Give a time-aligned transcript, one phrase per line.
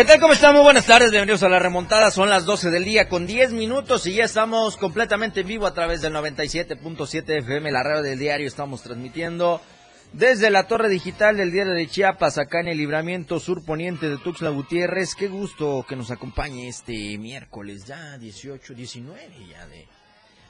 [0.00, 0.18] ¿Qué tal?
[0.18, 0.54] ¿Cómo están?
[0.54, 2.10] Muy buenas tardes, bienvenidos a la remontada.
[2.10, 5.74] Son las 12 del día con 10 minutos y ya estamos completamente en vivo a
[5.74, 8.46] través del 97.7 FM, la radio del diario.
[8.46, 9.60] Estamos transmitiendo
[10.14, 14.16] desde la torre digital del diario de Chiapas, acá en el libramiento sur poniente de
[14.16, 15.14] Tuxtla Gutiérrez.
[15.14, 19.86] Qué gusto que nos acompañe este miércoles, ya 18, 19 ya de,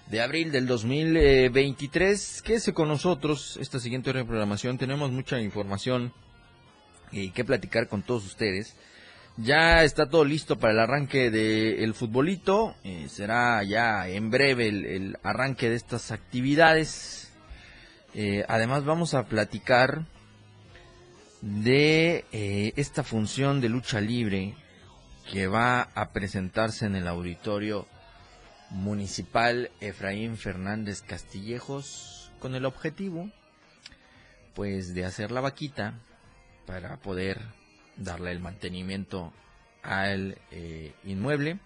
[0.06, 2.42] de abril del 2023.
[2.42, 4.78] Quédese con nosotros esta siguiente hora de programación.
[4.78, 6.12] Tenemos mucha información
[7.10, 8.77] y que platicar con todos ustedes.
[9.36, 12.75] Ya está todo listo para el arranque del futbolito.
[12.84, 17.33] Eh, será ya en breve el, arranque de estas actividades.
[18.14, 20.05] Eh, además vamos a platicar
[21.41, 24.55] de eh, esta función de lucha libre
[25.31, 27.87] que va a presentarse en el auditorio
[28.70, 33.31] municipal Efraín Fernández Castillejos con el objetivo
[34.55, 35.94] pues de hacer la vaquita
[36.67, 37.41] para poder
[38.01, 39.33] darle el mantenimiento
[39.83, 41.59] al eh, inmueble.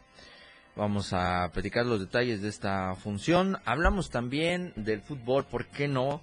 [0.77, 3.59] Vamos a platicar los detalles de esta función.
[3.65, 6.21] Hablamos también del fútbol, ¿por qué no?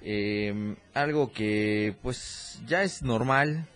[0.00, 3.66] Em, algo que pues ya es normal,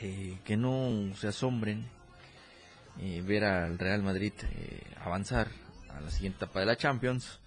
[0.00, 1.86] eh, que no se asombren
[3.00, 4.32] eh, ver al Real Madrid
[5.04, 5.48] avanzar
[5.90, 7.38] a la siguiente etapa de la Champions.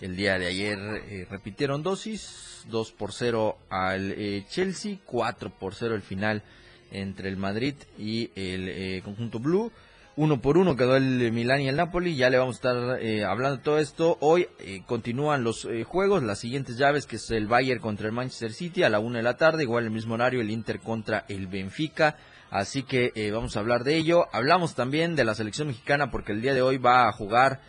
[0.00, 5.74] El día de ayer eh, repitieron dosis, 2 por 0 al eh, Chelsea, 4 por
[5.74, 6.42] 0 el final
[6.90, 9.70] entre el Madrid y el eh, conjunto blue.
[10.16, 12.16] Uno por uno quedó el Milán y el Napoli.
[12.16, 14.18] Ya le vamos a estar hablando de todo esto.
[14.20, 14.46] Hoy
[14.86, 18.90] continúan los juegos, las siguientes llaves, que es el Bayern contra el Manchester City a
[18.90, 22.18] la una de la tarde, igual el mismo horario, el Inter contra el Benfica.
[22.50, 24.26] Así que vamos a hablar de ello.
[24.34, 27.62] Hablamos también de la selección mexicana porque el día de hoy va a jugar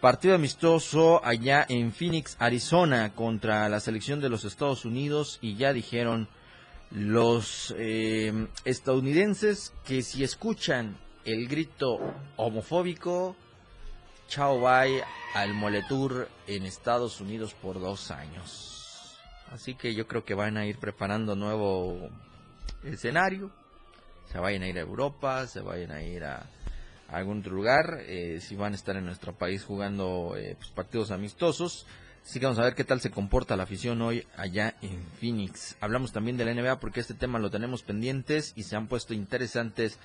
[0.00, 5.72] Partido amistoso allá en Phoenix, Arizona, contra la selección de los Estados Unidos y ya
[5.72, 6.28] dijeron
[6.90, 11.98] los eh, estadounidenses que si escuchan el grito
[12.36, 13.36] homofóbico,
[14.28, 15.02] chao bye
[15.34, 19.18] al Moletour en Estados Unidos por dos años.
[19.50, 22.10] Así que yo creo que van a ir preparando nuevo
[22.84, 23.50] escenario.
[24.30, 26.50] Se vayan a ir a Europa, se vayan a ir a,
[27.08, 31.10] algún otro lugar, eh, si van a estar en nuestro país jugando eh, pues, partidos
[31.10, 31.86] amistosos.
[32.24, 35.76] Así que vamos a ver qué tal se comporta la afición hoy allá en Phoenix.
[35.80, 39.14] Hablamos también de la NBA porque este tema lo tenemos pendientes y se han puesto
[39.14, 40.00] interesantes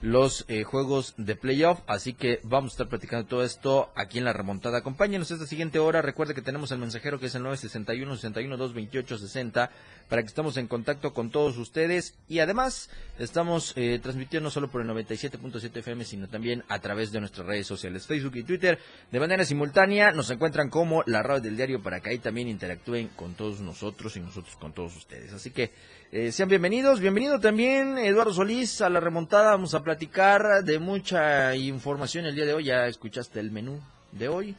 [0.00, 1.80] los eh, juegos de playoff.
[1.86, 4.78] Así que vamos a estar platicando todo esto aquí en la remontada.
[4.78, 6.02] Acompáñenos esta siguiente hora.
[6.02, 9.70] Recuerde que tenemos el mensajero que es el 961 61 228 60
[10.08, 12.14] para que estemos en contacto con todos ustedes.
[12.28, 17.10] Y además estamos eh, transmitiendo no solo por el 97.7 FM, sino también a través
[17.12, 18.78] de nuestras redes sociales, Facebook y Twitter.
[19.10, 23.08] De manera simultánea nos encuentran como la radio del diario para que ahí también interactúen
[23.08, 25.32] con todos nosotros y nosotros con todos ustedes.
[25.32, 25.72] Así que
[26.12, 27.00] eh, sean bienvenidos.
[27.00, 29.50] Bienvenido también Eduardo Solís a la remontada.
[29.50, 32.64] Vamos a platicar de mucha información el día de hoy.
[32.64, 33.80] Ya escuchaste el menú
[34.12, 34.54] de hoy.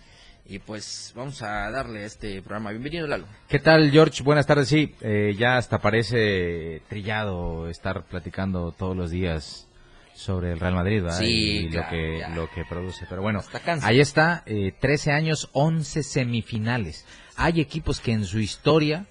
[0.45, 2.71] Y pues vamos a darle a este programa.
[2.71, 3.25] Bienvenido, Lalo.
[3.47, 4.23] ¿Qué tal, George?
[4.23, 4.67] Buenas tardes.
[4.67, 9.67] Sí, eh, ya hasta parece trillado estar platicando todos los días
[10.13, 13.05] sobre el Real Madrid y lo que lo que produce.
[13.07, 13.41] Pero bueno,
[13.83, 17.05] ahí está, eh, 13 años, 11 semifinales.
[17.35, 19.05] Hay equipos que en su historia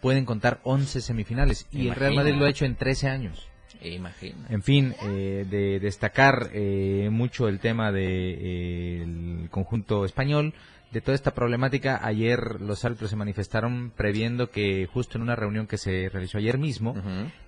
[0.00, 3.48] pueden contar 11 semifinales y el Real Madrid lo ha hecho en 13 años.
[3.80, 4.46] Imagina.
[4.48, 10.52] En fin, eh, de destacar eh, mucho el tema del de, conjunto español
[10.90, 15.66] de toda esta problemática, ayer los árbitros se manifestaron previendo que justo en una reunión
[15.66, 16.94] que se realizó ayer mismo,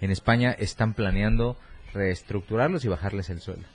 [0.00, 1.56] en España están planeando
[1.94, 3.66] reestructurarlos y bajarles el sueldo.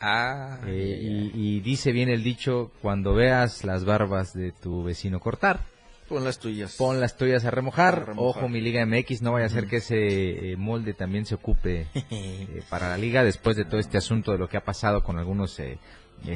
[0.00, 0.98] Ah, eh,
[1.34, 5.60] y, y, dice bien el dicho, cuando veas las barbas de tu vecino cortar,
[6.08, 6.76] Pon las tuyas.
[6.76, 8.12] Pon las tuyas a remojar.
[8.16, 11.86] Ojo, mi Liga MX, no vaya a ser que ese eh, molde también se ocupe
[12.10, 15.18] eh, para la liga después de todo este asunto de lo que ha pasado con
[15.18, 15.78] algunos eh,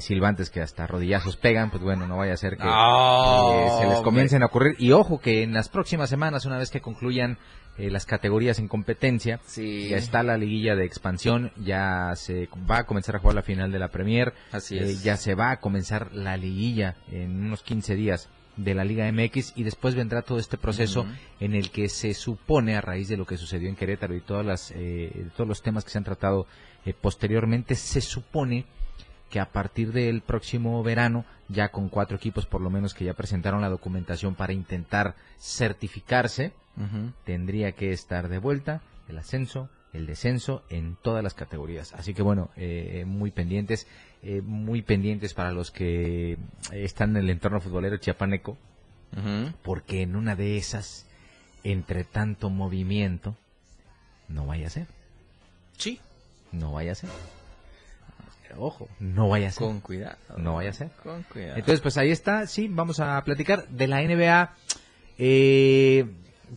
[0.00, 4.42] silbantes que hasta rodillazos pegan, pues bueno, no vaya a ser que se les comiencen
[4.42, 4.76] a ocurrir.
[4.78, 7.38] Y ojo que en las próximas semanas, una vez que concluyan
[7.78, 9.40] eh, las categorías en competencia.
[9.56, 13.72] Ya está la liguilla de expansión, ya se va a comenzar a jugar la final
[13.72, 14.34] de la Premier.
[14.50, 18.84] Así eh, ya se va a comenzar la liguilla en unos 15 días de la
[18.84, 21.06] Liga MX y después vendrá todo este proceso
[21.40, 24.44] en el que se supone a raíz de lo que sucedió en Querétaro y todas
[24.44, 26.46] las, eh, todos los temas que se han tratado
[27.00, 28.64] posteriormente, se supone
[29.30, 33.14] que a partir del próximo verano, ya con cuatro equipos por lo menos que ya
[33.14, 36.52] presentaron la documentación para intentar certificarse,
[37.24, 41.92] tendría que estar de vuelta el ascenso, el descenso en todas las categorías.
[41.94, 43.86] Así que bueno, eh, muy pendientes,
[44.22, 46.38] eh, muy pendientes para los que
[46.72, 48.56] están en el entorno futbolero chiapaneco,
[49.62, 51.06] porque en una de esas,
[51.64, 53.36] entre tanto movimiento,
[54.28, 54.86] no vaya a ser.
[55.76, 56.00] Sí.
[56.50, 57.10] No vaya a ser
[58.58, 59.66] ojo, no vaya a ser.
[59.66, 60.16] Con cuidado.
[60.36, 60.90] No vaya a ser.
[61.02, 61.56] Con cuidado.
[61.56, 64.54] Entonces, pues ahí está, sí, vamos a platicar de la NBA.
[65.18, 66.06] Eh,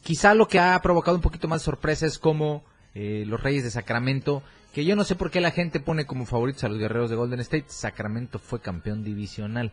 [0.02, 2.64] quizá lo que ha provocado un poquito más sorpresa es como
[2.96, 4.42] eh, los Reyes de Sacramento,
[4.74, 7.16] que yo no sé por qué la gente pone como favoritos a los guerreros de
[7.16, 7.66] Golden State.
[7.68, 9.72] Sacramento fue campeón divisional.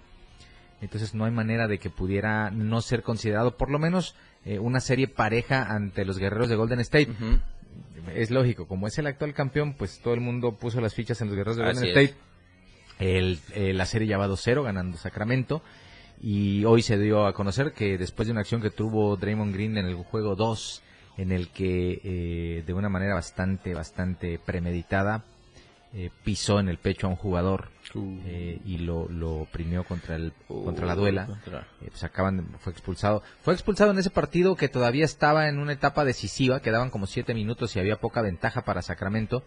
[0.80, 4.80] Entonces no hay manera de que pudiera no ser considerado por lo menos eh, una
[4.80, 7.08] serie pareja ante los guerreros de Golden State
[8.14, 11.28] es lógico, como es el actual campeón, pues todo el mundo puso las fichas en
[11.28, 12.14] los guerreros de Golden State.
[12.98, 15.62] El, eh, la serie ya va 2-0 ganando Sacramento.
[16.20, 19.76] Y hoy se dio a conocer que después de una acción que tuvo Draymond Green
[19.76, 20.82] en el juego 2,
[21.16, 25.24] en el que eh, de una manera bastante, bastante premeditada
[25.94, 28.18] eh, pisó en el pecho a un jugador uh.
[28.24, 31.28] eh, y lo, lo oprimió contra el contra la duela.
[31.46, 33.22] eh, pues acaban fue expulsado.
[33.42, 37.34] Fue expulsado en ese partido que todavía estaba en una etapa decisiva quedaban como siete
[37.34, 39.44] minutos y había poca ventaja para Sacramento.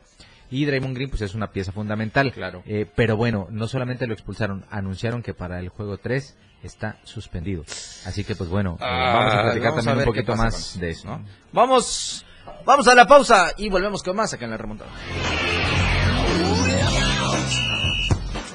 [0.51, 2.31] Y Draymond Green pues es una pieza fundamental.
[2.31, 2.61] Claro.
[2.95, 7.63] Pero bueno no solamente lo expulsaron anunciaron que para el juego 3 está suspendido
[8.05, 11.25] así que pues bueno ah, vamos a platicar también un poquito más de eso ¿no?
[11.51, 12.25] vamos
[12.65, 14.91] vamos a la pausa y volvemos con más acá en la remontada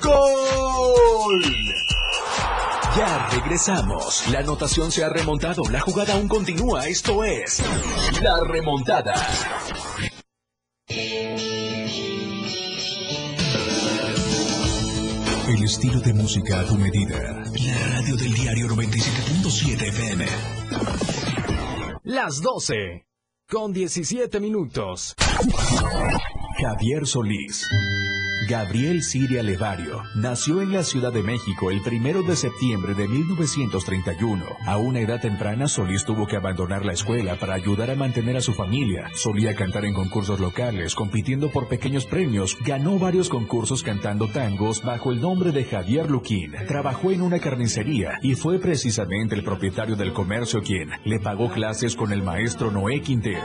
[0.02, 1.44] ¡Gol!
[2.97, 4.26] Ya regresamos.
[4.29, 5.62] La anotación se ha remontado.
[5.70, 6.87] La jugada aún continúa.
[6.87, 7.62] Esto es
[8.20, 9.14] La Remontada.
[15.70, 17.44] Estilo de música a tu medida.
[17.64, 20.26] La radio del diario 97.7 FM.
[22.02, 23.06] Las 12.
[23.49, 25.14] Con 17 minutos.
[26.61, 27.64] Javier Solís.
[28.48, 34.44] Gabriel Siria Levario nació en la Ciudad de México el primero de septiembre de 1931.
[34.66, 38.40] A una edad temprana, Solís tuvo que abandonar la escuela para ayudar a mantener a
[38.40, 39.10] su familia.
[39.14, 42.56] Solía cantar en concursos locales, compitiendo por pequeños premios.
[42.64, 46.54] Ganó varios concursos cantando tangos bajo el nombre de Javier Luquín.
[46.66, 51.94] Trabajó en una carnicería y fue precisamente el propietario del comercio quien le pagó clases
[51.94, 53.44] con el maestro Noé Quintero.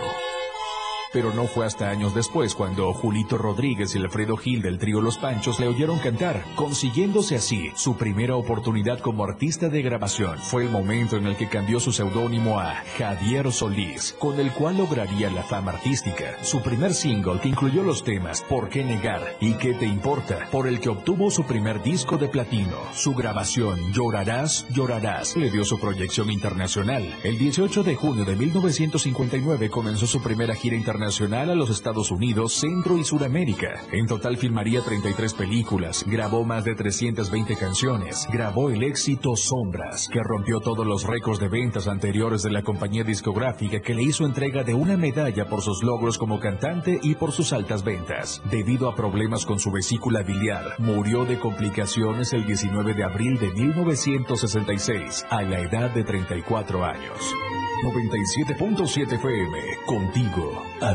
[1.16, 5.18] Pero no fue hasta años después cuando Julito Rodríguez y Alfredo Gil del trío Los
[5.18, 10.38] Panchos le oyeron cantar, consiguiéndose así su primera oportunidad como artista de grabación.
[10.40, 14.78] Fue el momento en el que cambió su seudónimo a Javier Solís, con el cual
[14.78, 16.36] lograría la fama artística.
[16.44, 19.22] Su primer single que incluyó los temas ¿Por qué negar?
[19.40, 20.50] y ¿Qué te importa?
[20.52, 22.76] por el que obtuvo su primer disco de platino.
[22.94, 27.06] Su grabación Llorarás, llorarás le dio su proyección internacional.
[27.24, 32.54] El 18 de junio de 1959 comenzó su primera gira internacional a los Estados Unidos,
[32.54, 33.80] Centro y Sudamérica.
[33.92, 40.24] En total filmaría 33 películas, grabó más de 320 canciones, grabó el éxito Sombras, que
[40.24, 44.64] rompió todos los récords de ventas anteriores de la compañía discográfica que le hizo entrega
[44.64, 48.42] de una medalla por sus logros como cantante y por sus altas ventas.
[48.50, 53.52] Debido a problemas con su vesícula biliar, murió de complicaciones el 19 de abril de
[53.52, 57.36] 1966, a la edad de 34 años.
[57.84, 60.95] 97.7 FM, contigo, a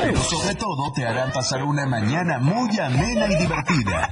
[0.00, 4.10] Pero sobre todo te harán pasar una mañana muy amena y divertida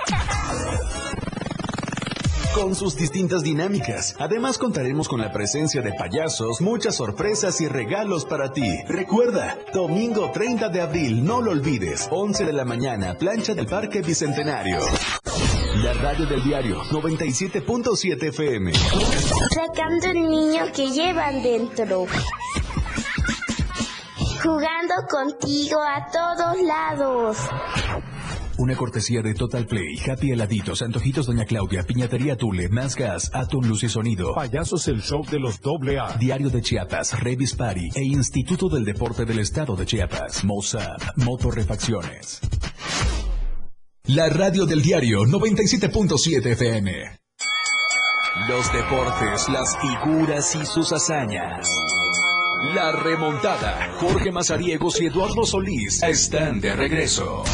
[2.56, 4.16] con sus distintas dinámicas.
[4.18, 8.66] Además contaremos con la presencia de payasos, muchas sorpresas y regalos para ti.
[8.88, 14.00] Recuerda, domingo 30 de abril, no lo olvides, 11 de la mañana, plancha del Parque
[14.00, 14.78] Bicentenario.
[15.84, 18.72] La radio del diario 97.7 FM.
[18.72, 22.06] Sacando el niño que llevan dentro
[24.46, 27.36] jugando contigo a todos lados.
[28.58, 33.64] Una cortesía de Total Play, Happy Heladitos, Antojitos Doña Claudia, Piñatería Tule, Más Gas, Atom
[33.64, 34.34] Luz y Sonido.
[34.34, 36.16] Payasos el show de los doble A.
[36.16, 40.44] Diario de Chiapas, Revis Party e Instituto del Deporte del Estado de Chiapas.
[40.44, 42.40] Mossad, Motorrefacciones.
[44.04, 46.92] La radio del diario 97.7 FM.
[48.48, 51.68] Los deportes, las figuras y sus hazañas.
[52.62, 53.92] La remontada.
[54.00, 57.44] Jorge Mazariegos y Eduardo Solís están de regreso.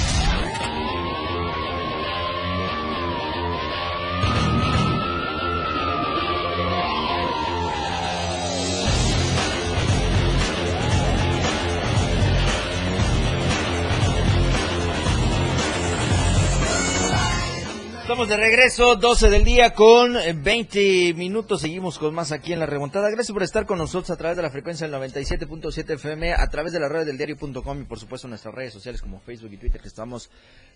[18.32, 21.60] De regreso, 12 del día con 20 minutos.
[21.60, 23.10] Seguimos con más aquí en la remontada.
[23.10, 26.72] Gracias por estar con nosotros a través de la frecuencia del 97.7 FM, a través
[26.72, 29.82] de la red del diario.com y por supuesto nuestras redes sociales como Facebook y Twitter
[29.82, 30.30] que estamos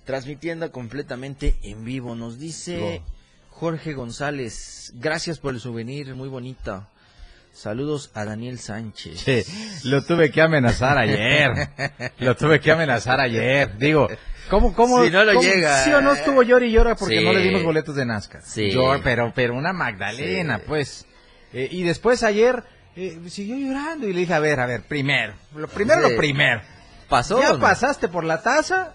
[0.05, 2.15] transmitiendo completamente en vivo.
[2.15, 3.01] Nos dice
[3.49, 6.87] Jorge González, gracias por el souvenir, muy bonito.
[7.57, 9.19] Saludos a Daniel Sánchez.
[9.19, 11.71] Sí, lo tuve que amenazar ayer.
[12.19, 13.79] lo tuve que amenazar ayer.
[13.79, 14.09] Digo,
[14.51, 15.03] ¿Cómo, cómo?
[15.03, 15.83] Si no lo llega.
[15.83, 18.43] Sí o no estuvo llora y llora porque no le dimos boletos de Nazca.
[18.43, 18.77] Sí.
[19.03, 21.07] pero, pero una Magdalena, pues.
[21.55, 22.63] Eh, y después ayer
[22.95, 25.33] eh, siguió llorando y le dije, a ver, a ver, primero.
[25.55, 26.61] Lo primero, lo primero.
[27.09, 27.41] ¿Pasó?
[27.41, 28.95] ¿Ya pasaste por la taza?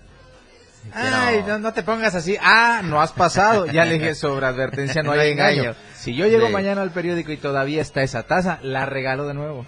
[0.93, 1.73] Ay, no.
[1.73, 2.37] te pongas así.
[2.41, 3.65] Ah, no has pasado.
[3.67, 5.75] Ya le dije sobre advertencia, no hay engaño.
[5.95, 9.65] Si yo llego mañana al periódico y todavía está esa taza, la regalo de nuevo.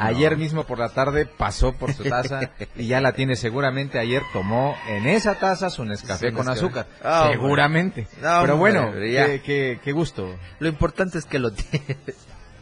[0.00, 3.98] Ayer mismo por la tarde pasó por su taza y ya la tiene seguramente.
[3.98, 6.86] Ayer tomó en esa taza su Nescafé con azúcar.
[7.02, 8.06] Ah, seguramente.
[8.20, 10.36] Pero bueno, qué, gusto.
[10.58, 11.96] Lo importante es que lo tiene.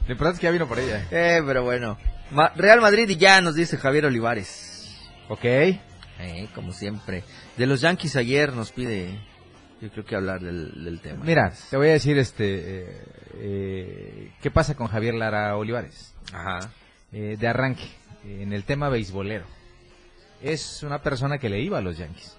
[0.07, 1.07] Lo importante es que ya vino por ella.
[1.11, 1.99] Eh, pero bueno.
[2.57, 4.99] Real Madrid y ya nos dice Javier Olivares.
[5.29, 5.45] Ok.
[5.45, 7.25] Eh, como siempre.
[7.57, 9.19] De los Yankees ayer nos pide,
[9.81, 11.25] yo creo que hablar del, tema.
[11.25, 13.03] Mira, te voy a decir este, eh,
[13.35, 16.15] eh, ¿qué pasa con Javier Lara Olivares?
[16.33, 16.71] Ajá.
[17.11, 17.89] de arranque,
[18.25, 19.47] en el tema beisbolero.
[20.43, 22.37] Es una persona que le iba a los Yankees.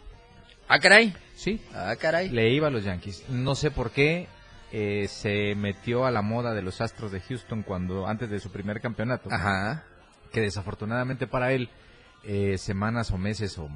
[0.68, 1.14] Ah, caray.
[1.36, 1.62] Sí.
[1.76, 2.30] Ah, caray.
[2.30, 3.26] Le iba a los Yankees.
[3.30, 4.28] No sé por qué
[4.72, 8.82] se metió a la moda de los Astros de Houston cuando antes de su primer
[8.82, 9.30] campeonato.
[9.32, 9.84] Ajá.
[10.32, 11.70] Que desafortunadamente para él
[12.24, 13.70] eh, semanas o meses o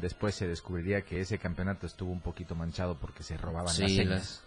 [0.00, 4.42] después se descubriría que ese campeonato estuvo un poquito manchado porque se robaban las señas.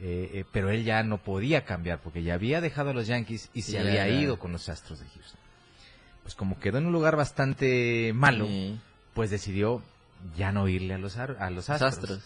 [0.00, 3.50] Eh, eh, pero él ya no podía cambiar porque ya había dejado a los Yankees
[3.54, 5.40] y se había ido con los Astros de Houston.
[6.22, 8.48] Pues como quedó en un lugar bastante malo,
[9.12, 9.82] pues decidió
[10.36, 12.22] ya no irle a los, a los Astros.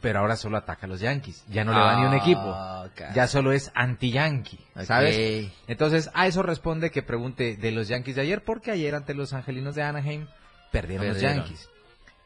[0.00, 1.44] Pero ahora solo ataca a los Yankees.
[1.48, 2.42] Ya no le va ni un equipo.
[2.44, 4.58] Ah, ya solo es anti-Yankee.
[4.84, 5.50] ¿Sabes?
[5.66, 9.32] Entonces, a eso responde que pregunte de los Yankees de ayer, porque ayer ante los
[9.32, 10.26] Angelinos de Anaheim
[10.72, 11.68] perdieron, los Yankees.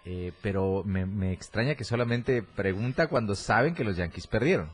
[0.06, 4.72] Eh, pero me, extraña que solamente pregunta cuando saben que los Yankees perdieron.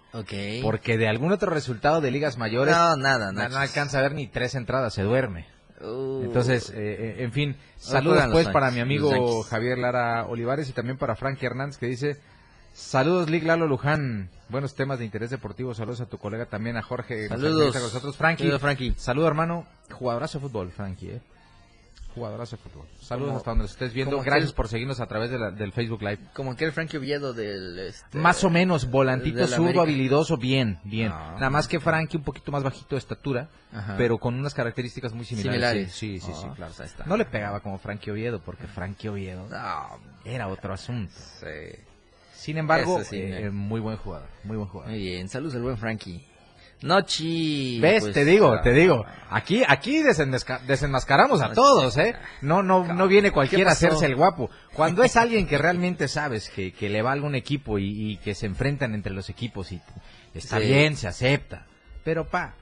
[0.62, 4.29] Porque de algún otro resultado de ligas mayores no, nada, no, alcanza a ver ni
[4.29, 5.47] tres entradas, se duerme.
[5.81, 6.23] Uh.
[6.25, 10.97] Entonces, eh, eh, en fin, saludos pues para mi amigo Javier Lara Olivares y también
[10.97, 12.19] para Frank Hernández que dice,
[12.76, 14.28] Saludos, Lig Lalo Luján.
[14.50, 15.73] Buenos temas de interés deportivo.
[15.73, 17.26] Saludos a tu colega también, a Jorge.
[17.26, 17.75] Saludos.
[17.75, 18.42] a nosotros, Frankie.
[18.42, 18.92] Saludos, Frankie.
[18.99, 19.66] Saludos, hermano.
[19.90, 21.21] Jugadorazo de fútbol, Frankie, ¿eh?
[22.14, 22.87] Jugadorazo de fútbol.
[23.00, 24.21] Saludos hasta donde estés viendo.
[24.21, 26.18] Gracias por seguirnos a través del Facebook Live.
[26.35, 27.78] Como que el Frankie Oviedo del...
[27.78, 31.09] Este, más o menos, volantito zurdo, habilidoso, bien, bien.
[31.09, 33.49] Nada más que Frankie un poquito más bajito de estatura,
[33.97, 35.92] pero con unas características muy similares.
[35.92, 36.75] Sí, sí, sí, ah, claro.
[36.76, 39.49] Pues no le pegaba como Frankie Oviedo, porque Frankie Oviedo
[40.26, 41.14] era otro asunto.
[41.40, 41.96] Sí.
[42.37, 44.93] Sin embargo, eh, muy buen jugador, muy buen jugador.
[44.93, 46.25] Muy bien, saludos al buen Frankie.
[46.83, 47.81] Nochi.
[47.81, 48.02] ¿Ves?
[48.02, 49.07] Pues, te digo, ah, te digo.
[49.31, 52.14] Aquí, aquí desenmascaramos a todos, ¿eh?
[52.43, 54.50] No, no, no viene cualquiera a hacerse el guapo.
[54.75, 58.35] Cuando es alguien que realmente sabes que, que le va a algún equipo y, que
[58.35, 59.81] se enfrentan entre los equipos y
[60.35, 61.66] está bien, se acepta.
[62.05, 62.55] Pero pa,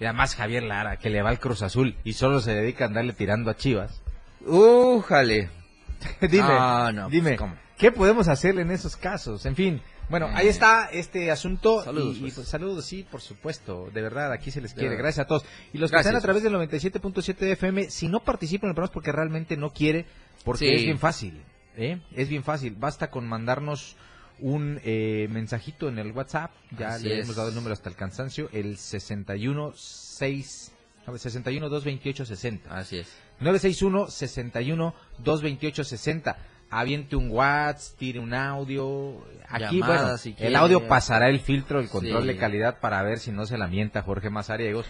[0.00, 2.88] y además Javier Lara, que le va al Cruz Azul y solo se dedica a
[2.88, 4.02] andarle tirando a Chivas.
[4.46, 5.50] ¡Újale!
[6.22, 7.36] dime, dime.
[7.36, 7.67] ¿Cómo?
[7.78, 9.46] ¿Qué podemos hacer en esos casos?
[9.46, 11.84] En fin, bueno, ahí está este asunto.
[11.84, 12.16] Saludos.
[12.16, 13.88] Y, pues, saludos, sí, por supuesto.
[13.94, 14.96] De verdad, aquí se les quiere.
[14.96, 15.44] Gracias a todos.
[15.72, 18.90] Y los que están a través del 97.7 FM, si no participan en el programa
[18.90, 20.06] es porque realmente no quiere,
[20.44, 21.40] porque es bien fácil.
[21.76, 22.00] ¿eh?
[22.16, 22.74] Es bien fácil.
[22.74, 23.96] Basta con mandarnos
[24.40, 26.50] un eh, mensajito en el WhatsApp.
[26.76, 28.48] Ya le hemos dado el número hasta el cansancio.
[28.52, 30.72] El 61 6
[31.16, 32.76] 61 228 60.
[32.76, 33.08] Así es.
[33.40, 36.38] 961 61 228 60
[36.70, 39.24] aviente un WhatsApp, tire un audio.
[39.48, 43.46] Aquí, bueno, el audio pasará el filtro, el control de calidad para ver si no
[43.46, 44.86] se lamenta Jorge Mazariegos,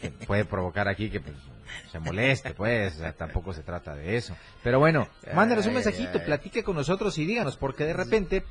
[0.00, 1.34] que puede provocar aquí que pues,
[1.90, 4.36] se moleste, pues, tampoco se trata de eso.
[4.62, 8.44] Pero bueno, mándenos un mensajito, platique con nosotros y díganos, porque de repente,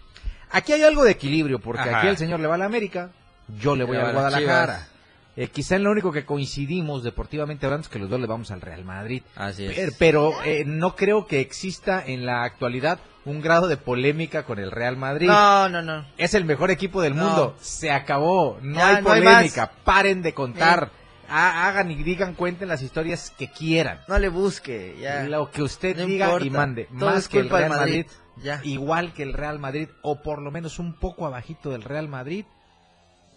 [0.50, 3.12] aquí hay algo de equilibrio, porque aquí el señor le va a la América,
[3.60, 4.88] yo le voy a Guadalajara.
[5.36, 8.52] Eh, quizá en lo único que coincidimos deportivamente hablando es que los dos le vamos
[8.52, 9.24] al Real Madrid.
[9.36, 9.96] Así es.
[9.98, 14.70] Pero, eh, no creo que exista en la actualidad un grado de polémica con el
[14.70, 15.28] Real Madrid.
[15.28, 16.06] No, no, no.
[16.18, 17.56] Es el mejor equipo del mundo.
[17.60, 18.60] Se acabó.
[18.62, 19.72] No hay polémica.
[19.84, 20.92] Paren de contar.
[21.30, 24.02] Hagan y digan, cuenten las historias que quieran.
[24.08, 24.96] No le busque.
[25.00, 25.24] Ya.
[25.24, 26.88] Lo que usted diga y mande.
[26.92, 28.06] más que el Real Madrid.
[28.38, 28.60] ya.
[28.64, 29.90] Igual que el Real Madrid.
[30.04, 32.46] O por lo menos un poco abajito del Real Madrid.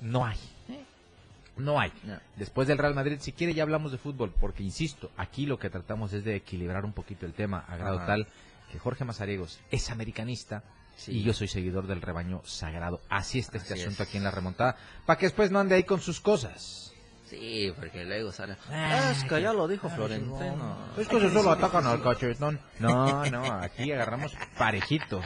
[0.02, 0.36] No hay.
[1.56, 1.92] No hay.
[2.36, 5.70] Después del Real Madrid, si quiere ya hablamos de fútbol, porque insisto, aquí lo que
[5.70, 8.26] tratamos es de equilibrar un poquito el tema, a grado tal
[8.70, 10.62] que Jorge Mazariegos es americanista
[11.06, 13.00] y yo soy seguidor del rebaño sagrado.
[13.08, 16.00] Así está este asunto aquí en la remontada, para que después no ande ahí con
[16.00, 16.92] sus cosas.
[17.26, 18.56] Sí, porque luego sale.
[18.70, 20.78] Ah, es que ya lo dijo Florentino.
[20.96, 22.60] Es que solo atacan al cachetón.
[22.78, 25.20] No, no, aquí agarramos parejito.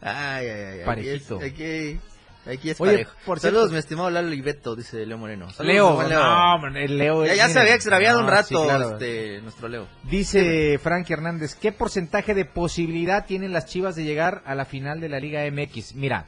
[0.00, 0.84] Ay, ay, ay.
[0.84, 1.38] Parejito.
[1.38, 2.00] Aquí, Aquí
[2.46, 5.48] es Oye, Por Saludos, mi estimado Lalo Ibeto, dice Leo Moreno.
[5.60, 9.88] Leo, No, el Leo ya, se había extraviado un rato este, nuestro Leo.
[10.04, 15.00] Dice Frankie Hernández, ¿qué porcentaje de posibilidad tienen las Chivas de llegar a la final
[15.00, 15.94] de la Liga MX?
[15.94, 16.26] Mira,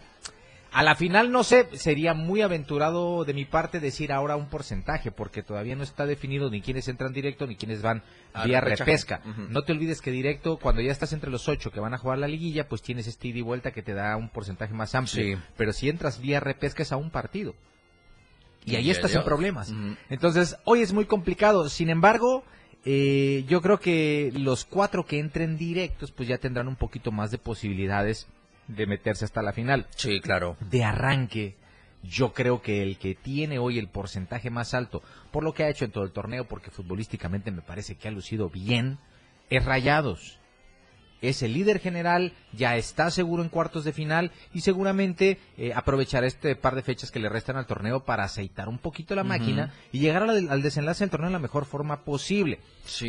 [0.71, 5.11] a la final no sé, sería muy aventurado de mi parte decir ahora un porcentaje,
[5.11, 8.03] porque todavía no está definido ni quiénes entran directo ni quiénes van
[8.45, 9.23] vía repesca.
[9.51, 12.19] No te olvides que directo, cuando ya estás entre los ocho que van a jugar
[12.19, 15.41] la liguilla, pues tienes este ida y vuelta que te da un porcentaje más amplio.
[15.57, 17.55] Pero si entras vía repesca es a un partido.
[18.65, 19.73] Y ahí estás en problemas.
[20.11, 21.69] Entonces, hoy es muy complicado.
[21.71, 22.45] Sin embargo,
[22.85, 27.31] eh, yo creo que los cuatro que entren directos, pues ya tendrán un poquito más
[27.31, 28.29] de posibilidades
[28.69, 29.87] de meterse hasta la final.
[29.97, 30.57] Sí, claro.
[30.61, 31.57] De arranque,
[32.03, 35.69] yo creo que el que tiene hoy el porcentaje más alto, por lo que ha
[35.69, 38.99] hecho en todo el torneo, porque futbolísticamente me parece que ha lucido bien,
[39.51, 40.38] es Rayados
[41.21, 46.27] es el líder general, ya está seguro en cuartos de final y seguramente eh, aprovechará
[46.27, 49.73] este par de fechas que le restan al torneo para aceitar un poquito la máquina
[49.93, 52.61] y llegar al, desenlace del torneo de la mejor forma posible.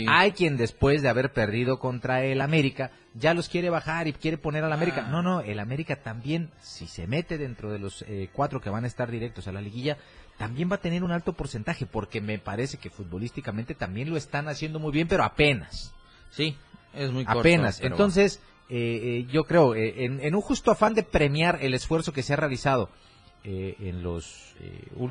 [0.07, 4.37] Hay quien después de haber perdido contra el América ya los quiere bajar y quiere
[4.37, 5.05] poner al América.
[5.07, 5.11] Ah.
[5.11, 8.83] No, no, el América también, si se mete dentro de los eh, cuatro que van
[8.83, 9.97] a estar directos a la liguilla,
[10.37, 14.47] también va a tener un alto porcentaje porque me parece que futbolísticamente también lo están
[14.47, 15.93] haciendo muy bien, pero apenas.
[16.31, 16.55] Sí,
[16.93, 17.81] es muy Apenas.
[17.81, 22.21] Entonces, eh, eh, yo creo, eh, en, un justo afán de premiar el esfuerzo que
[22.21, 22.89] se ha realizado
[23.41, 24.53] en los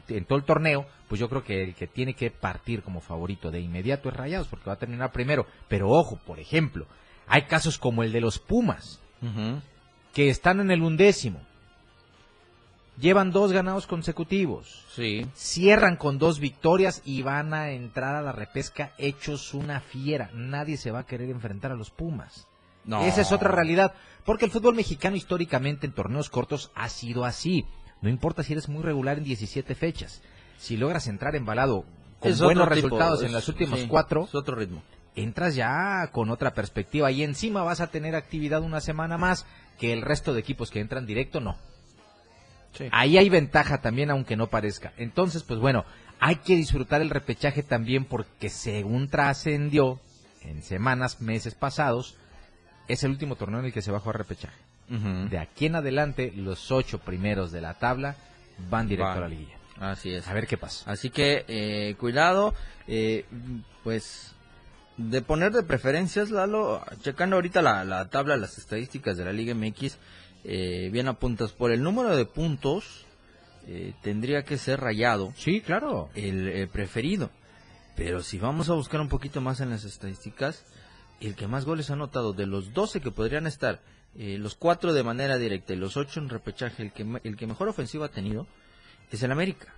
[0.08, 3.50] en todo el torneo, pues yo creo que el que tiene que partir como favorito
[3.50, 5.46] de inmediato es Rayados, porque va a terminar primero.
[5.66, 6.86] Pero ojo, por ejemplo,
[7.26, 9.00] hay casos como el de los Pumas,
[10.12, 11.40] que están en el undécimo.
[12.98, 14.84] Llevan dos ganados consecutivos.
[14.90, 15.24] Sí.
[15.34, 20.30] Cierran con dos victorias y van a entrar a la repesca hechos una fiera.
[20.34, 22.48] Nadie se va a querer enfrentar a los Pumas.
[22.84, 23.04] No.
[23.04, 23.94] Esa es otra realidad.
[24.24, 27.64] Porque el fútbol mexicano históricamente en torneos cortos ha sido así.
[28.00, 30.22] No importa si eres muy regular en 17 fechas.
[30.58, 31.84] Si logras entrar embalado
[32.18, 34.24] con buenos resultados en las últimas cuatro.
[34.24, 34.82] Es otro ritmo.
[35.14, 39.46] Entras ya con otra perspectiva y encima vas a tener actividad una semana más
[39.78, 41.56] que el resto de equipos que entran directo no.
[42.92, 44.92] Ahí hay ventaja también, aunque no parezca.
[44.96, 45.84] Entonces, pues bueno,
[46.20, 50.00] hay que disfrutar el repechaje también porque según trascendió
[50.42, 52.16] en semanas, meses pasados,
[52.86, 54.56] es el último torneo en el que se va a jugar repechaje.
[54.88, 58.16] De aquí en adelante, los ocho primeros de la tabla
[58.70, 59.58] van directo a la liguilla.
[59.78, 60.26] Así es.
[60.26, 60.90] A ver qué pasa.
[60.90, 62.54] Así que, eh, cuidado,
[62.86, 63.26] eh,
[63.84, 64.34] pues,
[64.96, 69.54] de poner de preferencias, Lalo, checando ahorita la, la tabla, las estadísticas de la Liga
[69.54, 69.98] MX,
[70.44, 73.06] eh, bien apuntas, por el número de puntos,
[73.66, 75.32] eh, tendría que ser rayado.
[75.36, 76.08] Sí, claro.
[76.14, 77.30] El, preferido.
[77.96, 80.64] Pero si vamos a buscar un poquito más en las estadísticas,
[81.20, 83.82] el que más goles ha anotado de los 12 que podrían estar,
[84.16, 87.46] eh, los 4 de manera directa y los 8 en repechaje, el que, el que
[87.46, 88.46] mejor ofensiva ha tenido
[89.10, 89.74] es el América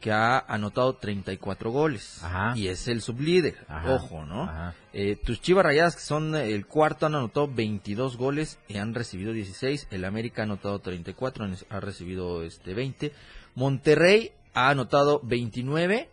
[0.00, 2.22] que ha anotado 34 goles
[2.54, 3.56] y es el sublíder.
[3.86, 4.50] Ojo, ¿no?
[4.92, 9.32] Eh, tus Chivas Rayadas, que son el cuarto, han anotado 22 goles y han recibido
[9.32, 9.88] 16.
[9.90, 13.12] El América ha anotado 34, ha recibido este 20.
[13.54, 16.08] Monterrey ha anotado 29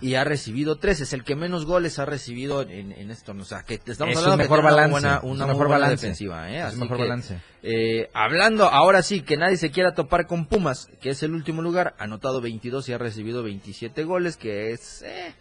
[0.00, 1.00] y ha recibido tres.
[1.00, 3.32] Es el que menos goles ha recibido en, en esto.
[3.32, 5.96] O sea, que estamos hablando de mejor balance, una, una mejor balance.
[5.96, 6.50] defensiva.
[6.50, 6.76] ¿eh?
[6.76, 7.40] mejor balance.
[7.62, 11.62] Eh, hablando ahora sí, que nadie se quiera topar con Pumas, que es el último
[11.62, 15.34] lugar, ha anotado 22 y ha recibido 27 goles, que es eh,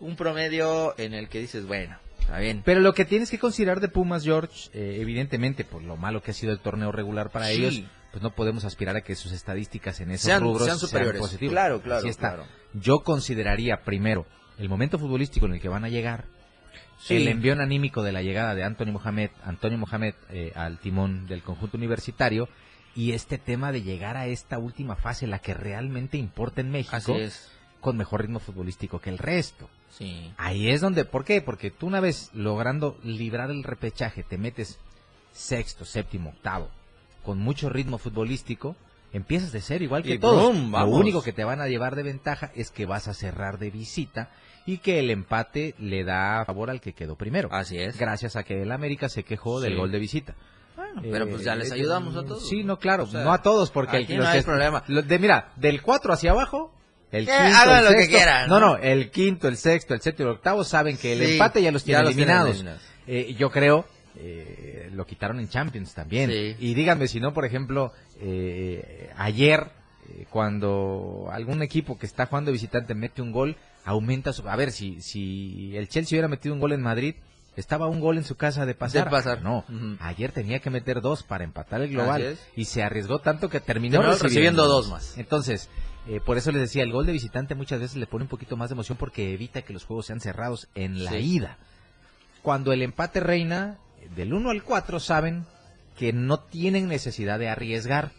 [0.00, 2.62] un promedio en el que dices, bueno, Está bien.
[2.64, 6.30] Pero lo que tienes que considerar de Pumas, George, eh, evidentemente, por lo malo que
[6.30, 10.00] ha sido el torneo regular para ellos, pues no podemos aspirar a que sus estadísticas
[10.00, 11.20] en esos rubros sean, superiores.
[11.20, 11.52] positivas.
[11.52, 12.44] Claro, claro, claro.
[12.74, 14.26] Yo consideraría primero
[14.58, 16.26] el momento futbolístico en el que van a llegar,
[17.08, 21.42] el envión anímico de la llegada de Antonio Mohamed, Antonio Mohamed eh, al timón del
[21.42, 22.48] conjunto universitario
[22.94, 27.16] y este tema de llegar a esta última fase, la que realmente importa en México,
[27.80, 29.68] con mejor ritmo futbolístico que el resto.
[29.88, 30.32] Sí.
[30.36, 31.40] Ahí es donde, ¿por qué?
[31.40, 34.78] Porque tú una vez logrando librar el repechaje, te metes
[35.32, 36.68] sexto, séptimo, octavo,
[37.24, 38.76] con mucho ritmo futbolístico,
[39.12, 40.54] empiezas de ser igual que todos.
[40.54, 43.70] Lo único que te van a llevar de ventaja es que vas a cerrar de
[43.70, 44.30] visita
[44.66, 47.48] y que el empate le da favor al que quedó primero.
[47.52, 47.98] Así es.
[47.98, 50.34] Gracias a que el América se quejó del gol de visita.
[50.76, 52.48] Bueno, pero pues ya les eh, ayudamos a todos.
[52.48, 54.82] Sí, no, claro, no a todos porque aquí no hay problema.
[54.86, 56.72] de, mira, del 4 hacia abajo
[57.10, 58.48] el quinto, el lo que quieran.
[58.48, 58.58] ¿no?
[58.58, 61.84] no, el quinto, el sexto, el séptimo, el octavo saben que el empate ya los
[61.84, 62.64] tiene eliminados.
[63.06, 63.84] Eh, yo creo
[64.16, 66.30] eh, lo quitaron en Champions también.
[66.58, 69.70] Y díganme si no, por ejemplo, eh, ayer,
[70.08, 74.48] eh, cuando algún equipo que está jugando visitante mete un gol, aumenta su...
[74.48, 77.14] A ver, si, si el Chelsea hubiera metido un gol en Madrid,
[77.56, 79.04] estaba un gol en su casa de pasar.
[79.04, 79.42] De pasar.
[79.42, 79.64] No,
[80.00, 82.38] ayer tenía que meter dos para empatar el global.
[82.56, 85.18] Y se arriesgó tanto que terminó, recibiendo, dos más.
[85.18, 85.68] Entonces,
[86.08, 88.56] eh, por eso les decía, el gol de visitante muchas veces le pone un poquito
[88.56, 91.58] más de emoción porque evita que los juegos sean cerrados en la ida.
[92.42, 93.78] Cuando el empate reina,
[94.14, 95.44] del 1 al 4 saben
[95.96, 98.10] que no tienen necesidad de arriesgar.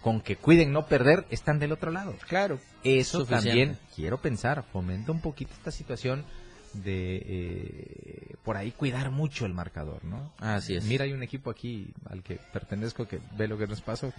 [0.00, 2.16] Con que cuiden no perder, están del otro lado.
[2.26, 2.58] Claro.
[2.82, 6.24] Eso también, quiero pensar, fomenta un poquito esta situación
[6.74, 10.32] de eh, por ahí cuidar mucho el marcador, ¿no?
[10.38, 10.84] Así es.
[10.84, 14.12] Mira, hay un equipo aquí al que pertenezco que ve lo que nos pasó.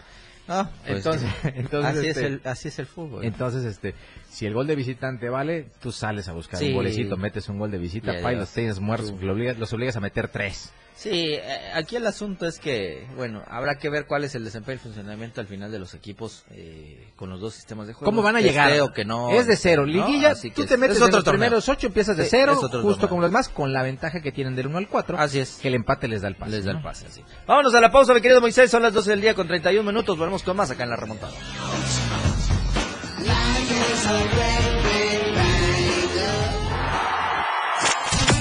[0.48, 3.26] Ah, pues entonces, entonces así, es este, el, así es el fútbol.
[3.26, 3.96] Entonces, este,
[4.30, 7.72] si el gol de visitante vale, tú sales a buscar un golecito, metes un gol
[7.72, 10.72] de visita, pa, y los tienes muertos, los obligas a meter tres.
[10.96, 14.76] Sí, eh, aquí el asunto es que, bueno, habrá que ver cuál es el desempeño
[14.76, 18.06] y funcionamiento al final de los equipos eh, con los dos sistemas de juego.
[18.06, 18.72] ¿Cómo van a llegar?
[18.94, 19.32] que no.
[19.32, 19.86] Es de cero.
[19.86, 23.50] Liguilla, tú te metes en los primeros ocho, empiezas de cero, justo como los demás,
[23.50, 25.18] con la ventaja que tienen del 1 al 4.
[25.18, 25.60] Así es.
[25.62, 26.52] Que el empate les da el pase.
[26.52, 27.24] Les da el pase, así.
[27.48, 28.70] Vámonos a la pausa, mi querido Moisés.
[28.70, 30.18] Son las 12 del día con 31 minutos.
[30.18, 31.34] Volvemos con más acá en la remontada.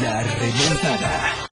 [0.00, 1.51] La remontada.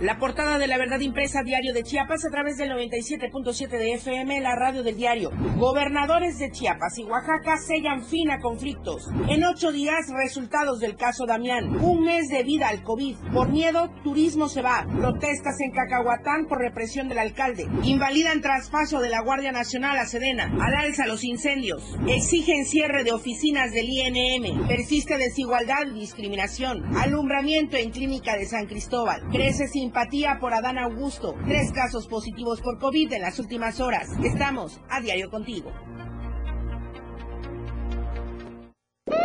[0.00, 4.42] La portada de la verdad impresa diario de Chiapas a través del 97.7 de FM,
[4.42, 5.30] la radio del diario.
[5.56, 9.08] Gobernadores de Chiapas y Oaxaca sellan fin a conflictos.
[9.30, 11.82] En ocho días, resultados del caso Damián.
[11.82, 13.16] Un mes de vida al COVID.
[13.32, 14.86] Por miedo, turismo se va.
[14.98, 17.66] Protestas en Cacahuatán por represión del alcalde.
[17.82, 20.52] Invalidan traspaso de la Guardia Nacional a Sedena.
[20.60, 21.96] Al alza los incendios.
[22.06, 24.68] Exigen cierre de oficinas del INM.
[24.68, 26.84] Persiste desigualdad y discriminación.
[26.98, 29.22] Alumbramiento en clínica de San Cristóbal.
[29.32, 31.36] Crece sin simpatía por Adán Augusto.
[31.46, 34.08] Tres casos positivos por COVID en las últimas horas.
[34.24, 35.70] Estamos a diario contigo.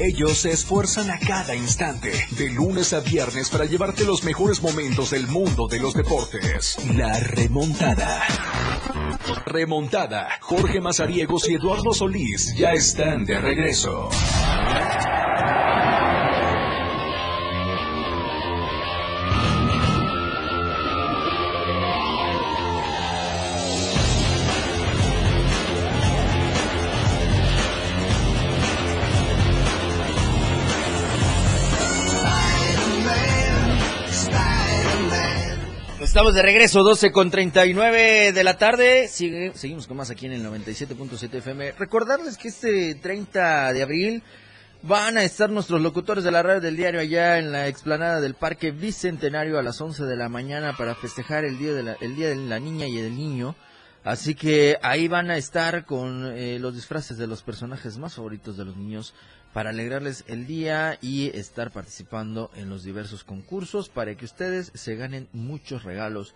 [0.00, 5.10] Ellos se esfuerzan a cada instante, de lunes a viernes, para llevarte los mejores momentos
[5.10, 6.78] del mundo de los deportes.
[6.94, 8.22] La remontada.
[9.44, 10.30] Remontada.
[10.40, 14.08] Jorge Mazariegos y Eduardo Solís ya están de regreso.
[36.10, 39.06] Estamos de regreso, 12 con 39 de la tarde.
[39.06, 41.70] Sigue, seguimos con más aquí en el 97.7 FM.
[41.78, 44.24] Recordarles que este 30 de abril
[44.82, 48.34] van a estar nuestros locutores de la radio del diario allá en la explanada del
[48.34, 52.16] Parque Bicentenario a las 11 de la mañana para festejar el Día de la, el
[52.16, 53.54] día de la Niña y del Niño.
[54.02, 58.56] Así que ahí van a estar con eh, los disfraces de los personajes más favoritos
[58.56, 59.14] de los niños
[59.52, 64.96] para alegrarles el día y estar participando en los diversos concursos para que ustedes se
[64.96, 66.34] ganen muchos regalos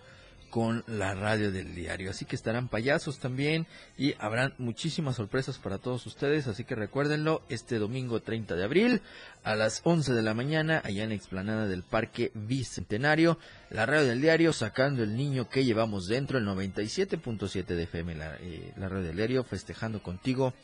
[0.55, 2.11] con la radio del diario.
[2.11, 3.67] Así que estarán payasos también
[3.99, 6.47] y habrán muchísimas sorpresas para todos ustedes.
[6.47, 9.03] Así que recuérdenlo este domingo 30 de abril
[9.43, 13.37] a las 11 de la mañana allá en la explanada del Parque Bicentenario.
[13.71, 18.37] La radio del diario sacando el niño que llevamos dentro, el 97.7 de FM, la,
[18.37, 20.55] eh, la radio del diario festejando contigo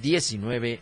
[0.00, 0.80] 19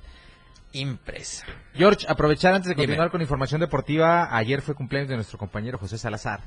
[0.72, 1.44] impresa.
[1.74, 5.98] George, aprovechar antes de continuar con información deportiva, ayer fue cumpleaños de nuestro compañero José
[5.98, 6.40] Salazar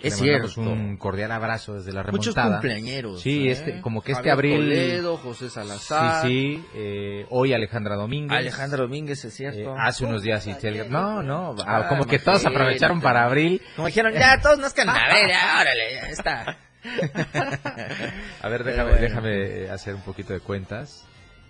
[0.00, 0.60] es cierto.
[0.60, 2.28] un cordial abrazo desde la remontada.
[2.28, 3.20] Muchos cumpleaños.
[3.20, 4.56] Sí, este, como que este abril.
[4.56, 6.22] Toledo, José Salazar.
[6.22, 6.64] Sí, sí.
[6.74, 8.38] Eh, hoy Alejandra Domínguez.
[8.38, 9.74] Alejandra Domínguez, es cierto.
[9.74, 10.54] Eh, hace unos días y
[10.88, 11.56] No, no.
[11.66, 13.62] Ah, como que todos aprovecharon para abril.
[13.76, 14.88] Como dijeron, ya todos nos can...
[14.88, 16.58] A ver, ya, órale, ya está.
[18.42, 21.06] a ver, déjame, déjame hacer un poquito de cuentas.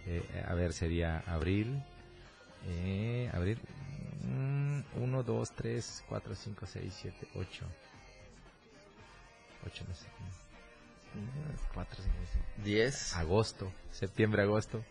[0.07, 1.83] Eh, a ver, sería abril.
[2.67, 3.59] Eh, abril.
[4.97, 7.67] 1, 2, 3, 4, 5, 6, 7, 8.
[9.67, 10.07] 8 meses.
[11.75, 12.05] 4,
[12.65, 13.17] 10.
[13.17, 14.85] Agosto, septiembre, agosto.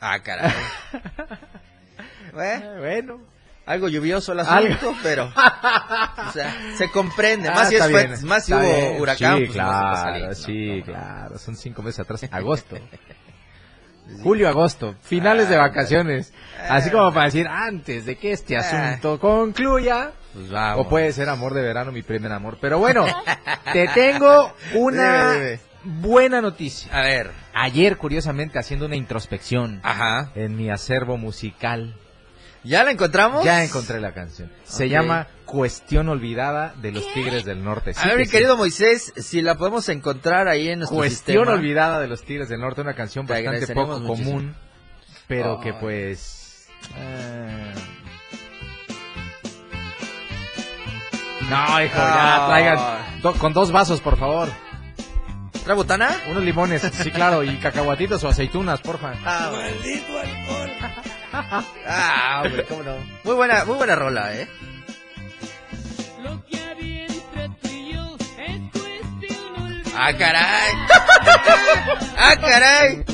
[0.00, 0.52] Ah, caray.
[2.32, 3.20] bueno,
[3.64, 7.48] algo lluvioso el asunto, pero o sea, se comprende.
[7.48, 9.38] Ah, más si, es, más si hubo huracán.
[9.38, 11.38] Sí, pues claro, sí, claro.
[11.38, 12.24] Son cinco meses atrás.
[12.30, 12.76] Agosto.
[14.22, 16.32] Julio, agosto, finales de vacaciones.
[16.68, 21.54] Así como para decir, antes de que este asunto concluya, pues o puede ser amor
[21.54, 22.58] de verano, mi primer amor.
[22.60, 23.06] Pero bueno,
[23.72, 25.34] te tengo una
[25.84, 26.90] buena noticia.
[26.96, 27.30] A ver.
[27.54, 30.30] Ayer, curiosamente, haciendo una introspección Ajá.
[30.34, 31.96] en mi acervo musical.
[32.64, 33.44] ¿Ya la encontramos?
[33.44, 34.50] Ya encontré la canción.
[34.64, 37.92] Se llama Cuestión Olvidada de los Tigres del Norte.
[37.96, 42.08] a ver, mi querido Moisés, si la podemos encontrar ahí en nuestro Cuestión Olvidada de
[42.08, 44.54] los Tigres del Norte, una canción bastante poco común,
[45.26, 46.68] pero que pues...
[46.96, 47.72] Eh,
[51.48, 52.78] no, hijo, ya traigan
[53.38, 54.48] con dos vasos, por favor.
[55.60, 56.10] ¿Otra botana?
[56.30, 59.14] Unos limones, sí, claro, y cacahuatitos o aceitunas, porfa.
[59.24, 60.70] Ah, maldito alcohol.
[61.32, 62.96] Ah, hombre, cómo no.
[63.24, 64.48] Muy buena, muy buena rola, ¿eh?
[69.94, 70.72] ¡Ah, caray!
[72.18, 73.04] ¡Ah, caray!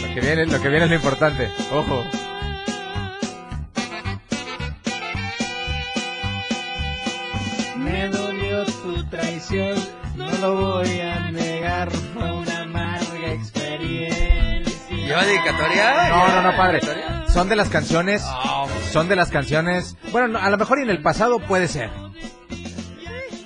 [0.00, 1.50] Lo que viene, lo que viene es lo importante.
[1.72, 2.04] Ojo.
[7.76, 9.76] Me dolió tu traición,
[10.18, 14.96] no lo voy a negar, fue una amarga experiencia.
[14.96, 16.08] ¿Lleva dedicatoria?
[16.08, 16.80] No, no, no, padre.
[17.28, 21.00] Son de las canciones, ah, son de las canciones, bueno, a lo mejor en el
[21.02, 21.90] pasado puede ser.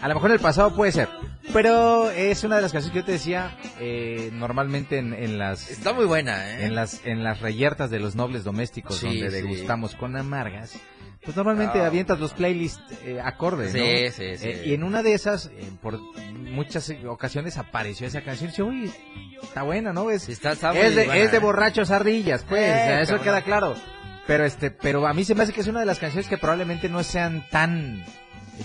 [0.01, 1.09] A lo mejor en el pasado puede ser.
[1.53, 5.71] Pero es una de las canciones que yo te decía, eh, normalmente en, las...
[5.71, 6.65] Está muy buena, ¿eh?
[6.65, 10.79] En las, en las reyertas de los nobles domésticos, donde degustamos con amargas
[11.25, 11.87] pues normalmente ah.
[11.87, 13.85] avientas los playlists eh, acordes, ¿no?
[13.85, 14.49] Sí, sí, sí.
[14.49, 18.51] Eh, y en una de esas, eh, por muchas ocasiones apareció esa canción.
[18.57, 18.93] Y uy,
[19.41, 20.11] está buena, ¿no?
[20.11, 23.77] Es, está, es, de, es de borrachos ardillas, pues, eso queda claro.
[24.27, 26.39] Pero este, pero a mí se me hace que es una de las canciones que
[26.39, 28.05] probablemente no sean tan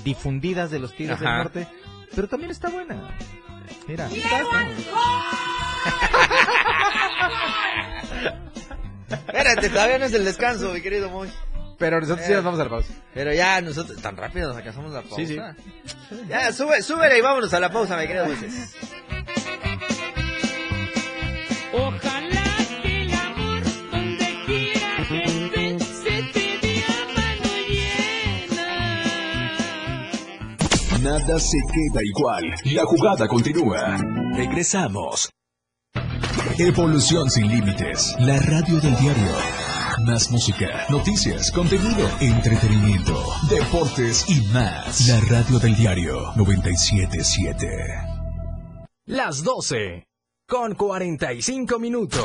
[0.03, 1.67] difundidas de los Tigres del Norte,
[2.15, 3.15] pero también está buena.
[3.87, 4.07] Mira.
[9.09, 11.29] Espérate, todavía no es el descanso, mi querido Moy.
[11.77, 12.93] Pero nosotros sí nos vamos a la pausa.
[13.13, 15.15] Pero ya nosotros, tan rápido nos alcanzamos la pausa.
[15.17, 15.37] Sí, sí.
[16.27, 18.75] Ya, sube, súbele y vámonos a la pausa, mi querido Moisés.
[21.73, 23.61] Ojalá que el amor
[23.91, 26.83] donde quiera que estés se te dé
[27.15, 27.51] mano
[31.03, 31.19] llena.
[31.19, 32.43] Nada se queda igual.
[32.73, 33.97] La jugada continúa.
[34.35, 35.29] Regresamos.
[36.57, 38.15] Evolución sin límites.
[38.19, 39.56] La radio del diario.
[40.05, 43.15] Más música, noticias, contenido, entretenimiento,
[43.49, 45.07] deportes y más.
[45.07, 47.67] La radio del diario 977.
[49.05, 50.05] Las 12
[50.47, 52.23] con 45 minutos.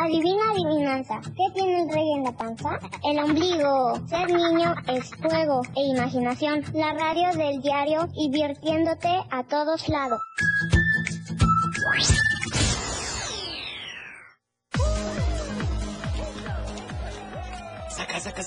[0.00, 1.20] Adivina adivinanza.
[1.20, 2.78] ¿Qué tiene el rey en la panza?
[3.04, 4.08] El ombligo.
[4.08, 6.64] Ser niño es juego e imaginación.
[6.72, 10.20] La radio del diario y virtiéndote a todos lados.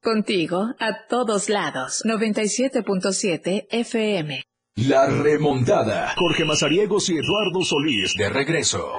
[0.00, 2.02] Contigo a todos lados.
[2.04, 4.42] 97.7 FM.
[4.76, 6.14] La remontada.
[6.16, 8.92] Jorge Mazariegos y Eduardo Solís de regreso.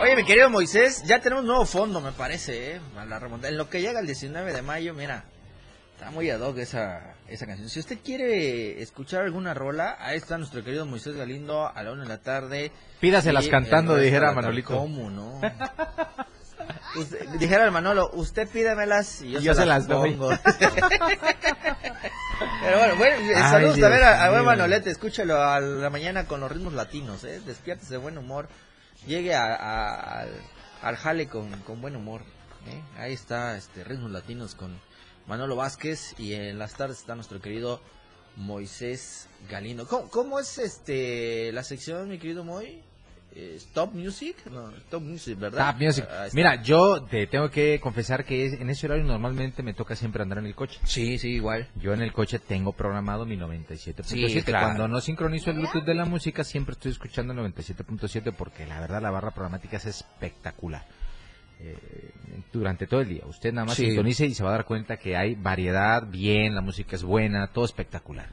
[0.00, 2.80] Oye, mi querido Moisés, ya tenemos un nuevo fondo, me parece, ¿eh?
[3.06, 3.50] la remontada.
[3.50, 5.26] En lo que llega el 19 de mayo, mira,
[5.94, 7.68] está muy ad hoc esa, esa canción.
[7.68, 12.02] Si usted quiere escuchar alguna rola, ahí está nuestro querido Moisés Galindo a la una
[12.02, 12.72] de la tarde.
[13.00, 14.76] Pídaselas cantando, dijera Manolito.
[14.76, 15.40] ¿Cómo no?
[17.38, 20.30] dijera el Manolo, usted pídemelas y yo, se, las, pongo.
[22.62, 23.16] Pero bueno, bueno
[23.48, 27.40] saludos a ver a, buen Manolete, escúchelo a la mañana con los ritmos latinos, ¿eh?
[27.44, 28.48] despiértese de buen humor,
[29.06, 30.26] llegue a,
[30.82, 32.22] al jale con, con buen humor.
[32.66, 32.82] ¿eh?
[32.96, 34.80] Ahí está, este, ritmos latinos con
[35.26, 37.80] Manolo Vázquez y en las tardes está nuestro querido
[38.36, 39.86] Moisés Galindo.
[39.86, 42.82] ¿Cómo, es este la sección, mi querido Moy?
[43.34, 44.36] ¿Stop Music?
[44.46, 45.70] No, Stop Music, ¿verdad?
[45.70, 46.06] Stop Music.
[46.34, 50.38] Mira, yo te tengo que confesar que en ese horario normalmente me toca siempre andar
[50.38, 50.78] en el coche.
[50.84, 51.68] Sí, sí, igual.
[51.74, 54.04] Yo en el coche tengo programado mi 97.7.
[54.04, 58.66] Sí, Cuando no sincronizo el Bluetooth de la música, siempre estoy escuchando el 97.7 porque
[58.66, 60.86] la verdad la barra programática es espectacular.
[61.60, 62.10] Eh,
[62.52, 63.22] durante todo el día.
[63.26, 66.60] Usted nada más sintonice y se va a dar cuenta que hay variedad, bien, la
[66.60, 68.28] música es buena, todo espectacular.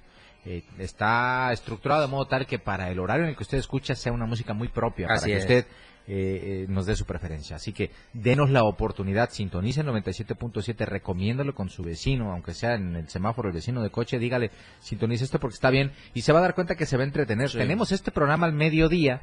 [0.46, 3.96] Eh, está estructurado de modo tal que para el horario en el que usted escucha
[3.96, 5.66] sea una música muy propia, para que usted
[6.08, 7.56] eh, nos dé su preferencia.
[7.56, 13.10] Así que denos la oportunidad, sintonicen 97.7, recomiéndalo con su vecino, aunque sea en el
[13.10, 16.44] semáforo el vecino de coche, dígale, sintonice esto porque está bien y se va a
[16.44, 17.52] dar cuenta que se va a entretener.
[17.52, 19.22] Tenemos este programa al mediodía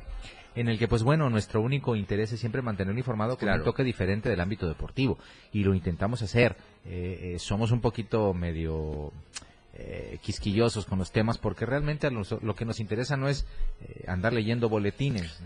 [0.60, 3.84] en el que, pues bueno, nuestro único interés es siempre mantenerlo informado con un toque
[3.84, 5.18] diferente del ámbito deportivo.
[5.52, 6.56] Y lo intentamos hacer.
[6.84, 9.12] Eh, eh, somos un poquito medio
[9.74, 13.46] eh, quisquillosos con los temas porque realmente lo que nos interesa no es
[14.08, 15.40] andar leyendo boletines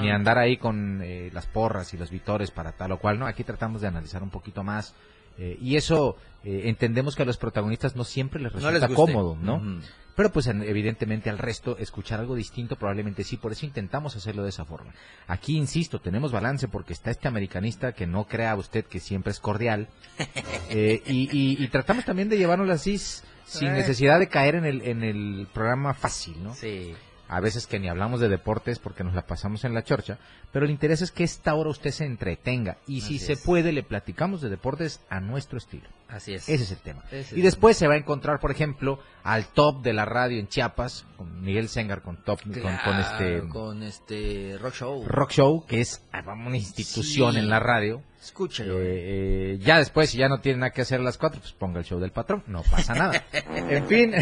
[0.00, 3.26] ni andar ahí con las porras y los vitores para tal o cual no.
[3.26, 4.94] Aquí tratamos de analizar un poquito más
[5.38, 9.80] y eso entendemos que a los protagonistas no siempre les resulta cómodo no
[10.14, 14.50] pero pues evidentemente al resto escuchar algo distinto probablemente sí, por eso intentamos hacerlo de
[14.50, 14.92] esa forma.
[15.26, 19.40] Aquí, insisto, tenemos balance porque está este americanista que no crea usted que siempre es
[19.40, 19.88] cordial
[20.70, 23.72] eh, y, tratamos también de llevarnos así sin eh.
[23.72, 26.54] necesidad de caer en el, en el programa fácil, ¿no?
[26.54, 26.94] Sí
[27.28, 30.18] a veces que ni hablamos de deportes porque nos la pasamos en la chorcha,
[30.52, 33.82] pero el interés es que esta hora usted se entretenga y si se puede le
[33.82, 35.88] platicamos de deportes a nuestro estilo.
[36.08, 36.48] Así es.
[36.48, 37.02] Ese es el tema.
[37.32, 41.06] y después se va a encontrar, por ejemplo, al top de la radio en Chiapas,
[41.16, 43.48] con Miguel Sengar, con top, con, este...
[43.48, 45.04] Con este Rock Show.
[45.06, 48.80] Rock Show, que es ah, una institución en la radio Escúchalo.
[48.80, 51.52] Eh, eh, ya después, si ya no tiene nada que hacer a las cuatro, pues
[51.52, 52.42] ponga el show del patrón.
[52.46, 53.22] No pasa nada.
[53.54, 54.14] en fin,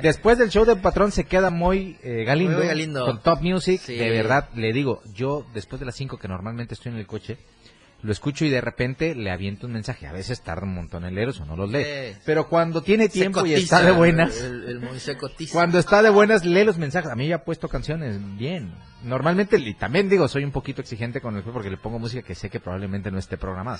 [0.00, 3.84] después del show del patrón se queda muy, eh, Galindo, con Top Music.
[3.84, 7.36] De verdad, le digo, yo después de las cinco que normalmente estoy en el coche,
[8.00, 10.06] lo escucho y de repente le aviento un mensaje.
[10.06, 11.84] A veces tarda un montón en leeros o no los lee.
[12.24, 14.44] Pero cuando tiene tiempo y está de buenas,
[15.52, 17.10] cuando está de buenas, lee los mensajes.
[17.10, 18.72] A mí ya ha puesto canciones bien.
[19.02, 22.34] Normalmente, y también digo, soy un poquito exigente con el porque le pongo música que
[22.34, 23.78] sé que probablemente no esté programada.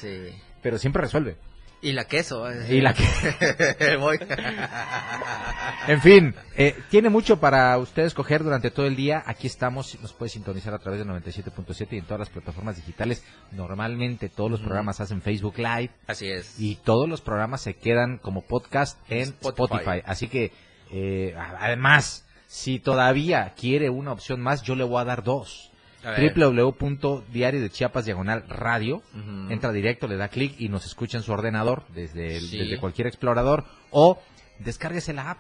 [0.62, 1.36] Pero siempre resuelve.
[1.80, 2.44] Y la queso.
[2.68, 3.28] Y la queso.
[5.86, 9.22] en fin, eh, tiene mucho para ustedes coger durante todo el día.
[9.24, 13.22] Aquí estamos, nos puede sintonizar a través de 97.7 y en todas las plataformas digitales.
[13.52, 15.90] Normalmente todos los programas hacen Facebook Live.
[16.08, 16.58] Así es.
[16.58, 20.02] Y todos los programas se quedan como podcast en Spotify.
[20.04, 20.50] Así que,
[20.90, 25.70] eh, además, si todavía quiere una opción más, yo le voy a dar dos
[26.04, 29.02] www.diario de Chiapas diagonal radio.
[29.50, 33.64] Entra directo, le da clic y nos escucha en su ordenador desde, desde cualquier explorador.
[33.90, 34.20] O
[34.58, 35.38] descárguese la app.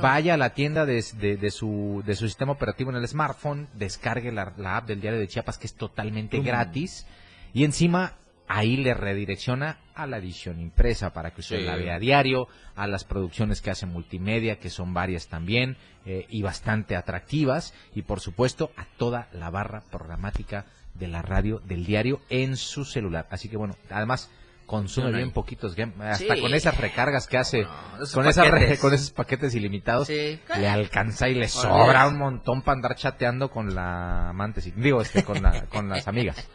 [0.00, 4.30] Vaya a la tienda de, de, su, de su sistema operativo en el smartphone, descargue
[4.30, 7.06] la, app del Diario de Chiapas que es totalmente gratis.
[7.52, 8.12] Y encima
[8.48, 12.86] ahí le redirecciona a la edición impresa para que usted la vea a diario, a
[12.86, 15.76] las producciones que hace multimedia, que son varias también
[16.06, 21.60] eh, y bastante atractivas, y por supuesto a toda la barra programática de la radio
[21.60, 23.26] del diario en su celular.
[23.30, 24.30] Así que bueno, además
[24.66, 27.66] consume bien poquitos hasta con esas recargas que hace,
[28.14, 32.96] con, esas con esos paquetes ilimitados, le alcanza y le sobra un montón para andar
[32.96, 36.48] chateando con la amante, digo, este, con, la, con las amigas,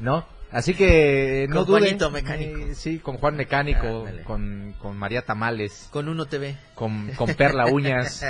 [0.00, 0.35] ¿no?
[0.56, 2.58] Así que no con Juanito Mecánico.
[2.58, 5.90] Eh, sí, con Juan Mecánico, con, con, María Tamales.
[5.92, 6.56] Con Uno TV.
[6.74, 8.24] Con, con Perla Uñas.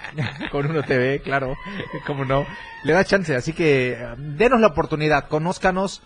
[0.52, 1.56] con Uno TV, claro.
[2.06, 2.46] Como no.
[2.84, 3.34] Le da chance.
[3.34, 6.02] Así que denos la oportunidad, conózcanos.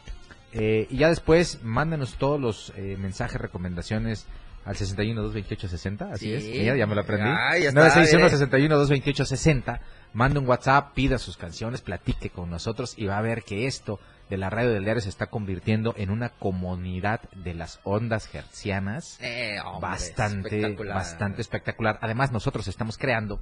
[0.55, 4.27] Eh, y ya después mándenos todos los eh, mensajes, recomendaciones
[4.65, 6.11] al 61 228 60.
[6.11, 6.45] Así es.
[6.45, 7.29] Mira, ya me lo aprendí.
[7.29, 9.81] Ah, 961 61 228 60.
[10.13, 14.01] Mande un WhatsApp, pida sus canciones, platique con nosotros y va a ver que esto
[14.31, 19.19] de la radio del diario se está convirtiendo en una comunidad de las ondas hercianas
[19.21, 20.95] eh, bastante, espectacular.
[20.97, 21.99] bastante espectacular.
[22.01, 23.41] Además, nosotros estamos creando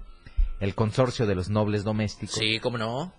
[0.61, 2.37] el consorcio de los nobles domésticos.
[2.37, 3.13] Sí, ¿cómo no?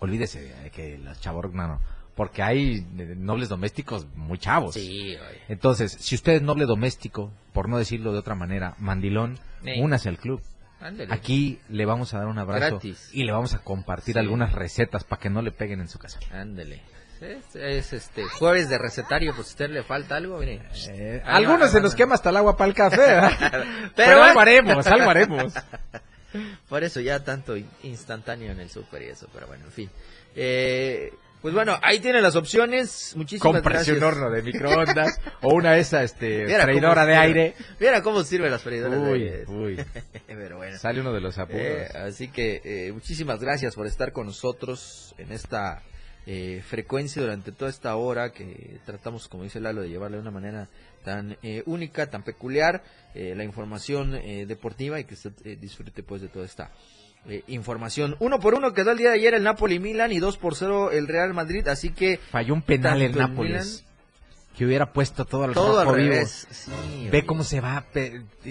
[0.00, 1.80] Olvídese que los chavos, no, no,
[2.14, 4.74] porque hay nobles domésticos muy chavos.
[4.74, 5.16] Sí,
[5.48, 9.38] Entonces, si usted es noble doméstico, por no decirlo de otra manera, mandilón,
[9.78, 10.42] únase al club.
[11.10, 12.80] Aquí le vamos a dar un abrazo
[13.12, 16.18] y le vamos a compartir algunas recetas para que no le peguen en su casa.
[16.32, 16.82] Ándele.
[17.20, 20.60] Es, este jueves de recetario, pues si usted le falta algo, mire.
[20.90, 23.20] Eh, algunos se nos quema hasta el agua para el café,
[23.96, 25.54] pero, algo haremos, algo haremos.
[26.68, 29.90] Por eso ya tanto instantáneo en el súper y eso, pero bueno, en fin.
[30.34, 31.10] Eh,
[31.46, 33.12] pues bueno, ahí tiene las opciones.
[33.14, 37.54] Muchísimas Comprese un horno de microondas o una esa este, freidora de aire.
[37.78, 39.44] Mira cómo sirven las freidoras de aire.
[39.46, 39.80] Uy,
[40.26, 40.76] Pero bueno.
[40.76, 41.62] Sale uno de los apuros.
[41.62, 45.84] Eh, así que muchísimas gracias por estar con nosotros en esta
[46.28, 50.32] eh, frecuencia durante toda esta hora que tratamos, como dice Lalo, de llevarle de una
[50.32, 50.68] manera
[51.04, 52.82] tan eh, única, tan peculiar,
[53.14, 54.10] eh, la información
[54.48, 56.72] deportiva y que usted disfrute pues de toda esta
[57.46, 58.16] información.
[58.18, 60.90] Uno por uno quedó el día de ayer el Napoli Milan y dos por cero
[60.90, 62.18] el Real Madrid, así que...
[62.30, 63.84] Falló un penal el Nápoles.
[64.56, 66.48] que hubiera puesto todo al todo al revés.
[67.10, 67.84] Ve cómo se va.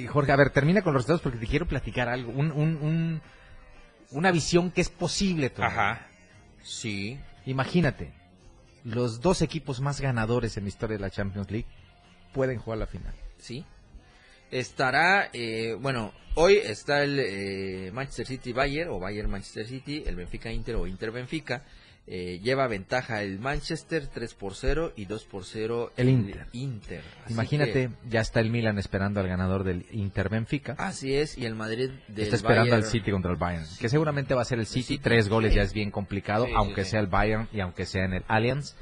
[0.07, 2.31] Jorge, a ver, termina con los resultados porque te quiero platicar algo.
[2.31, 3.21] Un,
[4.11, 5.51] una visión que es posible.
[5.57, 6.07] Ajá.
[6.63, 7.19] Sí.
[7.45, 8.11] Imagínate,
[8.83, 11.67] los dos equipos más ganadores en la historia de la Champions League
[12.33, 13.13] pueden jugar la final.
[13.37, 13.65] Sí.
[14.51, 20.15] Estará, eh, bueno, hoy está el eh, Manchester City Bayern o Bayern Manchester City, el
[20.15, 21.63] Benfica Inter o Inter Benfica.
[22.07, 26.09] Eh, lleva ventaja el Manchester 3 por 0 y 2 por 0 el,
[26.53, 27.01] Inter.
[27.29, 30.75] Imagínate, ya está el Milan esperando al ganador del Inter Benfica.
[30.77, 34.35] Así es, y el Madrid del está esperando al City contra el Bayern, que seguramente
[34.35, 37.47] va a ser el City, tres goles ya es bien complicado, aunque sea el Bayern
[37.51, 38.75] y aunque sea en el Allianz.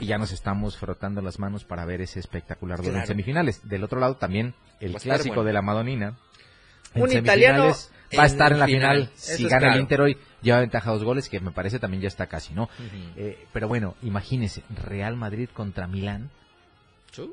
[0.00, 3.66] Y ya nos estamos frotando las manos para ver ese espectacular duelo en semifinales.
[3.66, 6.18] Del otro lado también el clásico de la Madonina.
[6.94, 7.74] Un italiano
[8.16, 9.10] va a estar en la final.
[9.14, 12.26] si gana el Inter hoy, lleva ventaja dos goles, que me parece también ya está
[12.26, 12.68] casi, ¿no?
[13.16, 16.30] Eh, pero bueno, imagínese, Real Madrid contra Milán.